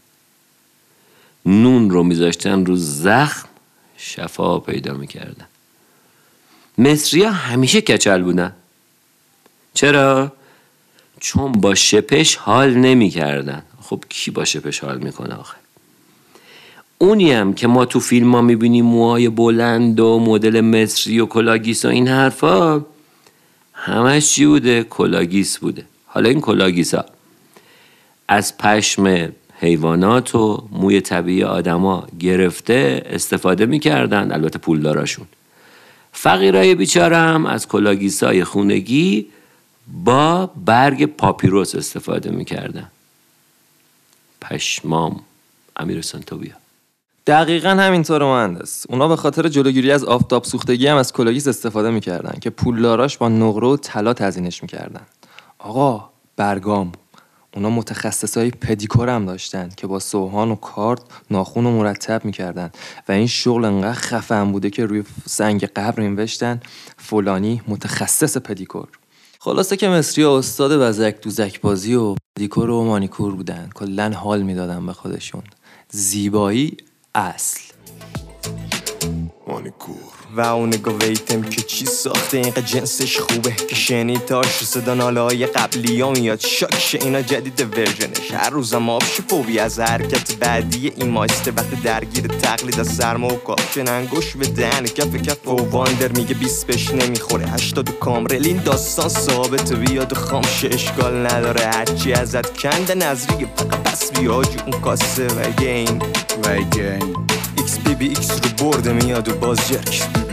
نون 1.46 1.90
رو 1.90 2.02
میذاشتن 2.02 2.66
رو 2.66 2.76
زخم 2.76 3.48
شفا 3.96 4.58
پیدا 4.58 4.94
می‌کردن. 4.94 5.46
مصری 6.78 7.22
ها 7.22 7.30
همیشه 7.30 7.80
کچل 7.80 8.22
بودن. 8.22 8.52
چرا؟ 9.76 10.32
چون 11.20 11.52
با 11.52 11.74
شپش 11.74 12.36
حال 12.36 12.74
نمی 12.74 13.10
کردن. 13.10 13.62
خب 13.82 14.04
کی 14.08 14.30
با 14.30 14.44
شپش 14.44 14.78
حال 14.78 14.98
می‌کنه 14.98 15.34
آخه 15.34 15.56
اونی 16.98 17.32
هم 17.32 17.52
که 17.52 17.66
ما 17.66 17.84
تو 17.84 18.00
فیلم 18.00 18.34
ها 18.34 18.42
می‌بینیم 18.42 18.84
موهای 18.84 19.28
بلند 19.28 20.00
و 20.00 20.18
مدل 20.18 20.60
مصری 20.60 21.20
و 21.20 21.26
کلاگیس 21.26 21.84
و 21.84 21.88
این 21.88 22.08
حرفا 22.08 22.84
همش 23.72 24.30
چی 24.30 24.46
بوده؟ 24.46 24.82
کلاگیس 24.82 25.58
بوده 25.58 25.84
حالا 26.06 26.28
این 26.28 26.40
کلاگیس 26.40 26.94
ها 26.94 27.04
از 28.28 28.58
پشم 28.58 29.32
حیوانات 29.58 30.34
و 30.34 30.68
موی 30.72 31.00
طبیعی 31.00 31.44
آدما 31.44 32.06
گرفته 32.20 33.02
استفاده 33.06 33.66
می‌کردن 33.66 34.32
البته 34.32 34.58
پولداراشون 34.58 35.26
فقیرای 36.12 36.74
بیچاره 36.74 37.48
از 37.50 37.68
کلاگیسای 37.68 38.44
خونگی 38.44 39.26
با 39.86 40.46
برگ 40.46 41.06
پاپیروس 41.06 41.74
استفاده 41.74 42.30
می‌کردن. 42.30 42.90
پشمام 44.40 45.20
امیر 45.76 46.02
سنتوبیا 46.02 46.54
دقیقا 47.26 47.68
همینطور 47.68 48.24
مهندس. 48.24 48.86
اونا 48.88 49.08
به 49.08 49.16
خاطر 49.16 49.48
جلوگیری 49.48 49.90
از 49.90 50.04
آفتاب 50.04 50.44
سوختگی 50.44 50.86
هم 50.86 50.96
از 50.96 51.12
کلاگیس 51.12 51.48
استفاده 51.48 51.90
می‌کردن 51.90 52.38
که 52.40 52.50
پولداراش 52.50 53.18
با 53.18 53.28
نقره 53.28 53.66
و 53.66 53.76
طلا 53.76 54.14
تزینش 54.14 54.62
می‌کردن. 54.62 55.06
آقا 55.58 56.10
برگام. 56.36 56.92
اونا 57.54 57.70
متخصص 57.70 58.36
های 58.36 58.50
پدیکور 58.50 59.08
هم 59.08 59.26
داشتن 59.26 59.70
که 59.76 59.86
با 59.86 59.98
سوهان 59.98 60.50
و 60.50 60.54
کارت 60.54 61.00
ناخون 61.30 61.64
رو 61.64 61.70
مرتب 61.70 62.24
می‌کردن 62.24 62.70
و 63.08 63.12
این 63.12 63.26
شغل 63.26 63.64
انقدر 63.64 63.92
خفن 63.92 64.52
بوده 64.52 64.70
که 64.70 64.86
روی 64.86 65.04
سنگ 65.26 65.64
قبر 65.64 66.02
نوشتن 66.02 66.60
فلانی 66.96 67.62
متخصص 67.68 68.36
پدیکور. 68.36 68.88
خلاصه 69.46 69.76
که 69.76 69.88
مصری 69.88 70.24
استاد 70.24 70.70
وزک 70.72 71.20
دوزک 71.20 71.60
بازی 71.60 71.94
و 71.94 72.14
دیکور 72.34 72.70
و 72.70 72.84
مانیکور 72.84 73.34
بودن. 73.34 73.70
کلا 73.74 74.10
حال 74.10 74.42
می‌دادن 74.42 74.86
به 74.86 74.92
خودشون. 74.92 75.42
زیبایی 75.90 76.76
اصل. 77.14 77.60
مانیکور. 79.48 80.15
و 80.36 80.40
اون 80.40 80.72
ویتم 81.02 81.42
که 81.42 81.62
چی 81.62 81.86
ساخته 81.86 82.36
اینقدر 82.36 82.60
جنسش 82.60 83.18
خوبه 83.18 83.52
که 83.52 83.74
شنیداش 83.74 84.64
صدا 84.64 84.94
ناله 84.94 85.20
های 85.20 85.46
قبلی 85.46 86.00
ها 86.00 86.10
میاد. 86.10 86.40
شاکش 86.40 86.94
اینا 86.94 87.22
جدید 87.22 87.60
ورژنش. 87.60 88.30
هر 88.32 88.50
روزم 88.50 88.90
آبش 88.90 89.20
فوبی 89.28 89.58
از 89.58 89.80
حرکت 89.80 90.34
بعدی 90.34 90.92
این 90.96 91.10
مایسته 91.10 91.50
وقتی 91.50 91.76
درگیر 91.76 92.26
تقلید 92.26 92.80
از 92.80 92.88
سرما 92.88 93.28
و 93.28 93.36
کاپشن 93.36 93.88
انگوش 93.88 94.36
به 94.36 94.46
دهن 94.46 94.84
کف 94.84 95.16
کف 95.16 95.48
و 95.48 95.56
واندر 95.56 96.12
میگه 96.12 96.34
بیس 96.34 96.64
بش 96.64 96.90
نمی‌خوره. 96.90 97.46
هشتاد 97.46 97.98
کامرل 97.98 98.46
این 98.46 98.62
داستان 98.64 99.08
ثابت 99.08 99.72
بیاد 99.72 100.12
خامش 100.12 100.64
اشکال 100.64 101.26
نداره. 101.26 101.64
هرچی 101.64 102.12
ازت 102.12 102.56
کنده 102.58 102.94
نظری 102.94 103.46
فقط 103.56 103.82
پس 103.82 104.12
بیاجی 104.12 104.58
اون 104.66 104.80
کاسه 104.80 105.26
و 105.26 105.50
گین. 105.50 106.02
و 106.44 106.56
گین. 106.56 107.16
ایکس 107.58 107.78
بی 107.78 107.94
بی 107.94 108.08
ایکس 108.08 108.30
رو 108.30 108.70
برده 108.70 108.92
میاد 108.92 109.28
و 109.28 109.34
باز 109.34 109.58
جرک 109.68 110.25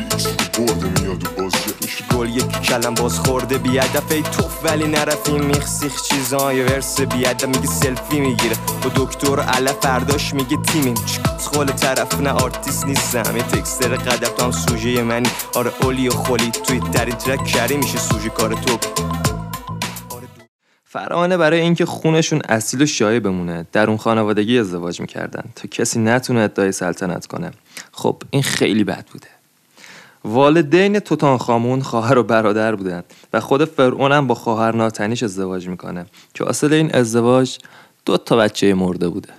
گل 2.18 2.30
یک 2.30 2.52
کلم 2.62 2.94
باز 2.94 3.20
خورده 3.20 3.58
بیادف 3.58 4.12
ای 4.12 4.22
توف 4.22 4.64
ولی 4.64 4.88
نرفی 4.88 5.32
میخسیخ 5.32 6.02
چیزای 6.02 6.64
ورس 6.64 7.02
بیادف 7.02 7.46
میگه 7.48 7.68
سلفی 7.68 8.20
می‌گیره. 8.20 8.56
با 8.84 8.92
دکتر 8.96 9.40
علا 9.40 9.74
فرداش 9.74 10.34
میگه 10.34 10.58
تیمیم. 10.58 10.96
خول 11.40 11.68
طرف 11.68 12.22
نه 12.22 12.30
آرتیست 12.30 12.86
نیستم. 12.86 13.38
یه 13.38 13.44
تکستر 13.44 13.96
قدر 13.96 14.28
تو 14.28 14.44
هم 14.44 14.52
سوژه 14.52 15.04
منی. 15.04 15.30
آره 15.56 15.72
اولی 15.82 16.08
و 16.08 16.12
خولی 16.12 16.52
توی 16.52 16.80
در 16.80 17.06
ترک 17.06 17.46
کری 17.46 17.78
میشه 17.78 17.98
سوژه 17.98 18.30
کار 18.30 18.54
تو. 18.54 18.78
فرانه 20.84 21.38
برای 21.38 21.62
اینکه 21.62 21.86
خونشون 21.86 22.42
اصیل 22.50 22.82
و 22.82 22.86
شایع 22.86 23.20
بمونه. 23.20 23.68
در 23.72 23.88
اون 23.88 23.98
خانوادگی 23.98 24.60
ازدواج 24.60 25.02
می‌کردن. 25.02 25.44
تا 25.56 25.68
کسی 25.68 26.00
نتونه 26.00 26.40
ادعای 26.40 26.72
سلطنت 26.72 27.26
کنه. 27.26 27.52
خب 27.92 28.24
این 28.32 28.44
خیلی 28.44 28.84
بد 28.84 29.06
بوده. 29.12 29.33
والدین 30.26 31.00
خامون 31.38 31.82
خواهر 31.82 32.18
و 32.18 32.24
برادر 32.24 32.76
بودن 32.76 33.04
و 33.34 33.40
خود 33.40 33.66
فرعون 33.66 34.12
هم 34.12 34.28
با 34.28 34.36
خواهر 34.36 34.76
ناتنیش 34.76 35.24
ازدواج 35.24 35.68
می‌کنه. 35.68 36.06
که 36.34 36.50
اصل 36.50 36.74
این 36.74 36.96
ازدواج؟ 36.96 37.58
دو 38.06 38.18
تا 38.18 38.38
بچه 38.38 38.74
مرده 38.74 39.10
بوده. 39.10 39.30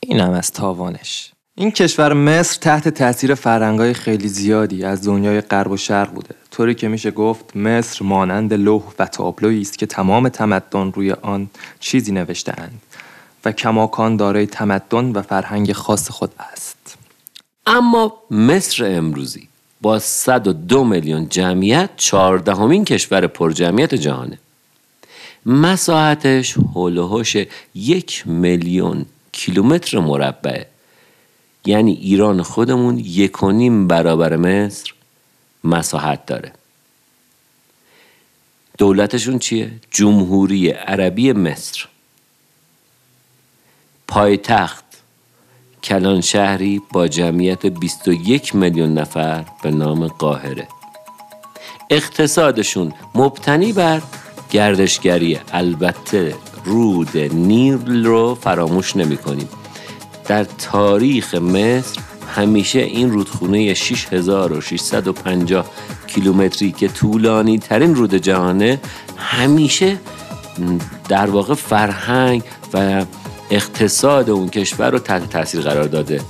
این 0.00 0.20
هم 0.20 0.30
از 0.30 0.52
تاوانش. 0.52 1.32
این 1.54 1.70
کشور 1.70 2.12
مصر 2.12 2.58
تحت 2.60 2.88
تاثیر 2.88 3.34
فرهنگای 3.34 3.94
خیلی 3.94 4.28
زیادی 4.28 4.84
از 4.84 5.04
دنیای 5.04 5.40
غرب 5.40 5.70
و 5.70 5.76
شرق 5.76 6.10
بوده. 6.10 6.34
طوری 6.50 6.74
که 6.74 6.88
میشه 6.88 7.10
گفت 7.10 7.56
مصر 7.56 8.04
مانند 8.04 8.54
لوح 8.54 8.82
و 8.98 9.06
تابلویی 9.06 9.60
است 9.60 9.78
که 9.78 9.86
تمام 9.86 10.28
تمدن 10.28 10.92
روی 10.92 11.12
آن 11.12 11.50
چیزی 11.80 12.12
نوشته 12.12 12.54
اند 12.58 12.82
و 13.44 13.52
کماکان 13.52 14.16
دارای 14.16 14.46
تمدن 14.46 15.12
و 15.12 15.22
فرهنگ 15.22 15.72
خاص 15.72 16.10
خود 16.10 16.32
است. 16.52 16.96
اما 17.66 18.12
مصر 18.30 18.96
امروزی 18.96 19.48
با 19.80 19.98
102 19.98 20.84
میلیون 20.84 21.28
جمعیت 21.28 21.90
چهاردهمین 21.96 22.84
کشور 22.84 23.26
پرجمعیت 23.26 23.94
جهانه. 23.94 24.38
مساحتش 25.46 26.54
حول 26.74 27.24
یک 27.74 28.26
میلیون 28.26 29.06
کیلومتر 29.32 29.98
مربعه 29.98 30.66
یعنی 31.64 31.92
ایران 31.92 32.42
خودمون 32.42 32.98
یک 32.98 33.42
و 33.42 33.50
نیم 33.50 33.88
برابر 33.88 34.36
مصر 34.36 34.92
مساحت 35.64 36.26
داره. 36.26 36.52
دولتشون 38.78 39.38
چیه؟ 39.38 39.72
جمهوری 39.90 40.70
عربی 40.70 41.32
مصر. 41.32 41.84
پایتخت 44.08 44.89
کلان 45.84 46.20
شهری 46.20 46.82
با 46.92 47.08
جمعیت 47.08 47.66
21 47.66 48.54
میلیون 48.54 48.94
نفر 48.94 49.44
به 49.62 49.70
نام 49.70 50.06
قاهره. 50.06 50.68
اقتصادشون 51.90 52.92
مبتنی 53.14 53.72
بر 53.72 54.02
گردشگری. 54.50 55.38
البته 55.52 56.34
رود 56.64 57.18
نیل 57.18 58.04
رو 58.04 58.34
فراموش 58.34 58.96
نمی 58.96 59.16
کنیم 59.16 59.48
در 60.28 60.44
تاریخ 60.44 61.34
مصر 61.34 62.00
همیشه 62.36 62.78
این 62.78 63.10
رودخونه 63.10 63.74
6650 63.74 65.70
کیلومتری 66.06 66.72
که 66.72 66.88
طولانی 66.88 67.58
ترین 67.58 67.94
رود 67.94 68.14
جهانه 68.14 68.80
همیشه 69.16 69.96
در 71.08 71.30
واقع 71.30 71.54
فرهنگ 71.54 72.42
و 72.74 73.04
اقتصاد 73.50 74.30
اون 74.30 74.48
کشور 74.48 74.90
رو 74.90 74.98
تحت 74.98 75.30
تاثیر 75.30 75.60
قرار 75.60 75.84
داده. 75.84 76.20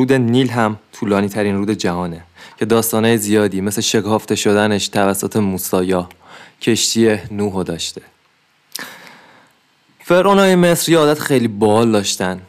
رود 0.00 0.12
نیل 0.12 0.50
هم 0.50 0.78
طولانی 0.92 1.28
ترین 1.28 1.56
رود 1.56 1.70
جهانه 1.70 2.22
که 2.58 2.64
داستانه 2.64 3.16
زیادی 3.16 3.60
مثل 3.60 3.80
شکافته 3.80 4.34
شدنش 4.34 4.88
توسط 4.88 5.36
موسایا 5.36 6.08
کشتی 6.62 7.16
نوح 7.30 7.62
داشته. 7.62 8.02
فرعونای 10.04 10.54
مصر 10.54 10.94
عادت 10.94 11.18
خیلی 11.18 11.48
باحال 11.48 11.92
داشتن 11.92 12.40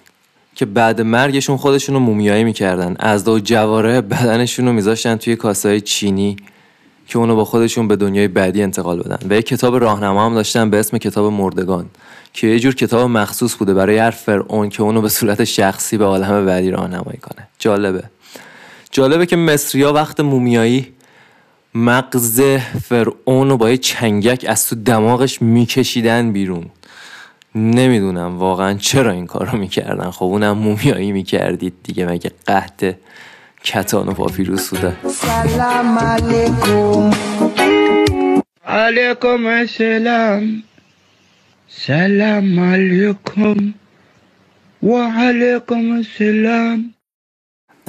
که 0.55 0.65
بعد 0.65 1.01
مرگشون 1.01 1.57
خودشون 1.57 1.95
رو 1.95 2.01
مومیایی 2.01 2.43
می‌کردن. 2.43 2.95
از 2.99 3.23
دو 3.23 3.39
جواره 3.39 4.01
بدنشون 4.01 4.65
رو 4.65 4.73
میذاشتن 4.73 5.15
توی 5.15 5.35
کاسای 5.35 5.81
چینی 5.81 6.35
که 7.07 7.19
اونو 7.19 7.35
با 7.35 7.45
خودشون 7.45 7.87
به 7.87 7.95
دنیای 7.95 8.27
بعدی 8.27 8.63
انتقال 8.63 8.99
بدن. 8.99 9.17
و 9.29 9.33
یک 9.33 9.45
کتاب 9.45 9.75
راهنما 9.75 10.25
هم 10.25 10.33
داشتن 10.33 10.69
به 10.69 10.79
اسم 10.79 10.97
کتاب 10.97 11.33
مردگان 11.33 11.85
که 12.33 12.47
یه 12.47 12.59
جور 12.59 12.75
کتاب 12.75 13.09
مخصوص 13.09 13.55
بوده 13.55 13.73
برای 13.73 13.97
هر 13.97 14.11
فرعون 14.11 14.69
که 14.69 14.83
اونو 14.83 15.01
به 15.01 15.09
صورت 15.09 15.43
شخصی 15.43 15.97
به 15.97 16.05
عالم 16.05 16.45
بعدی 16.45 16.71
راهنمایی 16.71 17.17
کنه. 17.17 17.47
جالبه. 17.59 18.03
جالبه 18.91 19.25
که 19.25 19.35
مصریا 19.35 19.93
وقت 19.93 20.19
مومیایی 20.19 20.87
مغز 21.75 22.41
فرعون 22.83 23.49
رو 23.49 23.57
با 23.57 23.69
یه 23.69 23.77
چنگک 23.77 24.45
از 24.47 24.67
تو 24.67 24.75
دماغش 24.75 25.41
میکشیدن 25.41 26.31
بیرون. 26.31 26.65
نمی‌دونم 27.55 28.37
واقعا 28.37 28.73
چرا 28.73 29.11
این 29.11 29.27
کار 29.27 29.49
رو 29.51 29.57
می‌کردن. 29.57 30.11
خب 30.11 30.25
اونم 30.25 30.57
مومیایی 30.57 31.11
می‌کردید 31.11 31.73
دیگه 31.83 32.05
مگه 32.05 32.31
قهد 32.45 32.97
کتان 33.63 34.08
و 34.08 34.12
پاپیروس 34.12 34.69
بوده. 34.69 34.95
سلام 35.10 35.97
علیکم. 35.97 37.10
علیکم 38.65 39.45
السلام. 39.45 40.63
سلام 41.69 42.60
علیکم. 42.60 43.74
و 44.84 44.95
علیکم 45.04 45.91
السلام. 45.91 46.93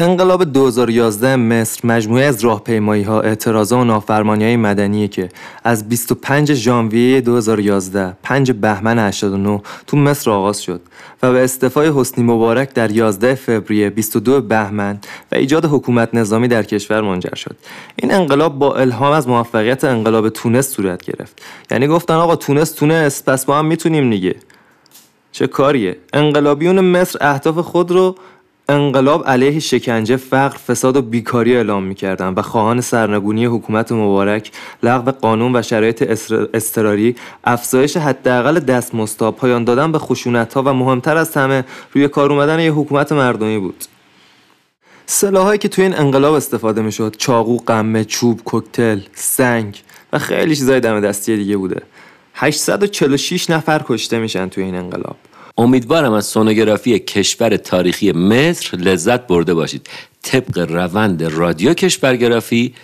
انقلاب 0.02 0.44
2011 0.44 1.36
مصر 1.36 1.80
مجموعه 1.86 2.24
از 2.24 2.44
راهپیمایی 2.44 3.02
ها 3.02 3.20
اعتراضا 3.20 3.78
و 3.78 3.84
نافرمانی 3.84 4.44
های 4.44 5.08
که 5.08 5.28
از 5.64 5.88
25 5.88 6.54
ژانویه 6.54 7.20
2011 7.20 8.16
5 8.22 8.52
بهمن 8.52 8.98
89 8.98 9.62
تو 9.86 9.96
مصر 9.96 10.30
آغاز 10.30 10.62
شد 10.62 10.80
و 11.22 11.32
به 11.32 11.44
استعفای 11.44 11.92
حسنی 11.94 12.24
مبارک 12.24 12.74
در 12.74 12.90
11 12.90 13.34
فوریه 13.34 13.90
22 13.90 14.40
بهمن 14.40 14.98
و 15.32 15.34
ایجاد 15.34 15.64
حکومت 15.64 16.14
نظامی 16.14 16.48
در 16.48 16.62
کشور 16.62 17.00
منجر 17.00 17.34
شد. 17.34 17.56
این 17.96 18.14
انقلاب 18.14 18.58
با 18.58 18.74
الهام 18.74 19.12
از 19.12 19.28
موفقیت 19.28 19.84
انقلاب 19.84 20.28
تونس 20.28 20.68
صورت 20.68 21.04
گرفت. 21.04 21.42
یعنی 21.70 21.86
گفتن 21.86 22.14
آقا 22.14 22.36
تونس 22.36 22.72
تونس 22.72 23.22
پس 23.28 23.48
ما 23.48 23.58
هم 23.58 23.66
می‌تونیم 23.66 24.10
دیگه. 24.10 24.34
چه 25.32 25.46
کاریه؟ 25.46 25.96
انقلابیون 26.12 26.80
مصر 26.80 27.18
اهداف 27.20 27.58
خود 27.58 27.90
رو 27.90 28.16
انقلاب 28.72 29.26
علیه 29.26 29.60
شکنجه 29.60 30.16
فقر 30.16 30.56
فساد 30.56 30.96
و 30.96 31.02
بیکاری 31.02 31.56
اعلام 31.56 31.84
می‌کردند 31.84 32.38
و 32.38 32.42
خواهان 32.42 32.80
سرنگونی 32.80 33.44
حکومت 33.44 33.92
مبارک 33.92 34.50
لغو 34.82 35.10
قانون 35.10 35.56
و 35.56 35.62
شرایط 35.62 36.02
اضطراری 36.54 37.16
افزایش 37.44 37.96
حداقل 37.96 38.58
دستمزدها 38.60 39.32
پایان 39.32 39.64
دادن 39.64 39.92
به 39.92 39.98
خشونت 39.98 40.54
ها 40.54 40.62
و 40.62 40.72
مهمتر 40.72 41.16
از 41.16 41.36
همه 41.36 41.64
روی 41.92 42.08
کار 42.08 42.32
اومدن 42.32 42.60
یه 42.60 42.72
حکومت 42.72 43.12
مردمی 43.12 43.58
بود. 43.58 43.84
سلاحایی 45.06 45.58
که 45.58 45.68
توی 45.68 45.84
این 45.84 45.98
انقلاب 45.98 46.34
استفاده 46.34 46.82
می‌شد 46.82 47.14
چاقو 47.18 47.56
قمه 47.66 48.04
چوب 48.04 48.44
کوکتل 48.44 49.00
سنگ 49.14 49.82
و 50.12 50.18
خیلی 50.18 50.56
چیزای 50.56 50.80
دم 50.80 51.00
دستی 51.00 51.36
دیگه 51.36 51.56
بوده. 51.56 51.82
846 52.34 53.50
نفر 53.50 53.82
کشته 53.86 54.18
میشن 54.18 54.48
توی 54.48 54.64
این 54.64 54.74
انقلاب. 54.74 55.16
امیدوارم 55.58 56.12
از 56.12 56.26
سونوگرافی 56.26 56.98
کشور 56.98 57.56
تاریخی 57.56 58.12
مصر 58.12 58.76
لذت 58.76 59.26
برده 59.26 59.54
باشید. 59.54 59.88
طبق 60.22 60.58
روند 60.58 61.22
رادیو 61.22 61.74
کشورگرافی 61.74 62.74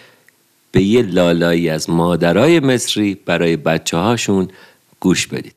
به 0.72 0.82
یه 0.82 1.02
لالایی 1.02 1.68
از 1.68 1.90
مادرای 1.90 2.60
مصری 2.60 3.14
برای 3.14 3.56
بچه 3.56 3.96
هاشون 3.96 4.48
گوش 5.00 5.26
بدید. 5.26 5.54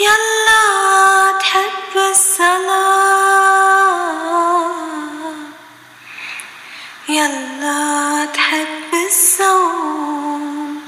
يلا 0.00 1.38
تحب 1.40 1.96
الصلاة 1.96 3.81
يلا 7.12 8.24
تحب 8.34 8.90
الصوم. 9.06 10.82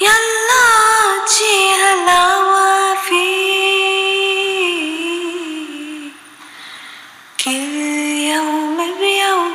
يلا 0.00 0.68
تجيها 1.26 1.90
العوافي 1.94 3.40
كل 7.44 7.76
يوم 8.34 8.76
بيوم. 9.00 9.54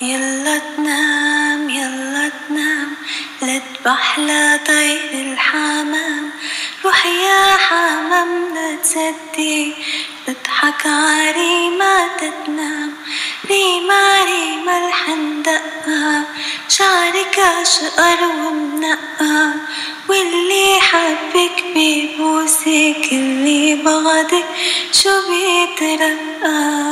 يلا 0.00 0.58
تنام 0.58 1.70
يلا 1.70 2.30
تنام. 2.48 2.94
لا 3.42 3.58
تبح 3.58 4.18
لا 4.18 4.56
طير 4.56 5.10
الحمام. 5.12 6.30
روح 6.86 7.06
يا 7.06 7.56
حمام 7.56 8.54
لا 8.54 8.76
تصدي 8.76 9.72
تضحك 10.26 10.86
عريمة 10.86 11.94
تتنام. 12.18 12.92
ريمة 13.50 14.24
ريمة 14.24 14.88
الحندقة 14.88 16.24
شعرك 16.68 17.38
أشقر 17.62 18.20
ومنقى 18.24 19.52
واللي 20.08 20.80
حبك 20.80 21.64
بيبوسك 21.74 23.12
اللي 23.12 23.74
بغضك 23.74 24.46
شو 24.92 25.10
بيترقى. 25.30 26.86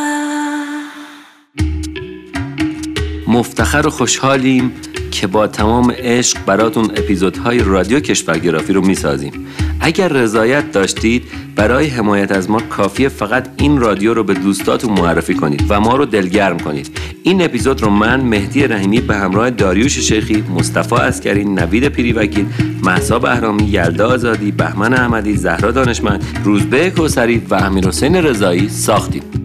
مفتخر 3.26 3.86
و 3.86 3.90
خوشحالیم 3.90 4.93
که 5.24 5.28
با 5.28 5.46
تمام 5.46 5.90
عشق 5.98 6.44
براتون 6.46 6.84
اپیزودهای 6.84 7.58
رادیو 7.58 8.00
کشورگرافی 8.00 8.72
رو 8.72 8.80
می‌سازیم. 8.80 9.32
اگر 9.80 10.08
رضایت 10.08 10.72
داشتید 10.72 11.24
برای 11.56 11.86
حمایت 11.86 12.32
از 12.32 12.50
ما 12.50 12.60
کافیه 12.60 13.08
فقط 13.08 13.48
این 13.56 13.80
رادیو 13.80 14.14
رو 14.14 14.24
به 14.24 14.34
دوستاتون 14.34 15.00
معرفی 15.00 15.34
کنید 15.34 15.64
و 15.68 15.80
ما 15.80 15.96
رو 15.96 16.06
دلگرم 16.06 16.58
کنید. 16.58 16.98
این 17.22 17.42
اپیزود 17.42 17.82
رو 17.82 17.90
من 17.90 18.20
مهدی 18.20 18.66
رحیمی 18.66 19.00
به 19.00 19.16
همراه 19.16 19.50
داریوش 19.50 19.98
شیخی 19.98 20.44
مصطفی 20.54 20.94
عسکری 20.94 21.44
نوید 21.44 21.88
پیری‌وکیل 21.88 22.46
مهسا 22.82 23.18
بهرامی 23.18 23.62
یلدا 23.62 24.08
آزادی 24.08 24.52
بهمن 24.52 24.94
احمدی 24.94 25.36
زهرا 25.36 25.70
دانشمند 25.70 26.24
روزبه 26.44 26.90
کوثری 26.90 27.42
و 27.50 27.54
امیر 27.54 27.88
حسین 27.88 28.16
رضایی 28.16 28.68
ساختیم. 28.68 29.43